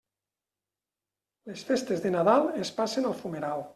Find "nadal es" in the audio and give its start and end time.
2.17-2.73